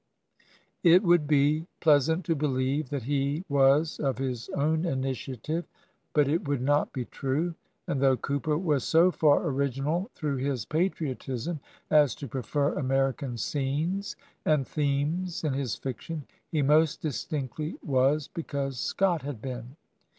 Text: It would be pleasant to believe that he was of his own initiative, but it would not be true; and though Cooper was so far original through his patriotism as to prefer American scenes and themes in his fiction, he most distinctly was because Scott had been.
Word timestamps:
It 0.81 1.03
would 1.03 1.27
be 1.27 1.67
pleasant 1.79 2.25
to 2.25 2.33
believe 2.33 2.89
that 2.89 3.03
he 3.03 3.45
was 3.47 3.99
of 3.99 4.17
his 4.17 4.49
own 4.49 4.83
initiative, 4.83 5.65
but 6.13 6.27
it 6.27 6.47
would 6.47 6.63
not 6.63 6.91
be 6.91 7.05
true; 7.05 7.53
and 7.85 8.01
though 8.01 8.17
Cooper 8.17 8.57
was 8.57 8.83
so 8.83 9.11
far 9.11 9.45
original 9.47 10.09
through 10.15 10.37
his 10.37 10.65
patriotism 10.65 11.59
as 11.91 12.15
to 12.15 12.27
prefer 12.27 12.73
American 12.73 13.37
scenes 13.37 14.15
and 14.43 14.67
themes 14.67 15.43
in 15.43 15.53
his 15.53 15.75
fiction, 15.75 16.25
he 16.49 16.63
most 16.63 17.01
distinctly 17.01 17.77
was 17.83 18.27
because 18.27 18.79
Scott 18.79 19.21
had 19.21 19.39
been. 19.39 19.75